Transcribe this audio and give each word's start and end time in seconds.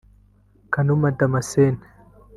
Kanuma 0.73 1.07
Damascene 1.19 1.81